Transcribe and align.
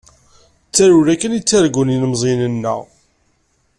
D 0.67 0.71
tarewla 0.75 1.13
kan 1.21 1.37
i 1.37 1.41
ttargun 1.41 1.93
yilemẓiyen-nneɣ. 1.93 2.79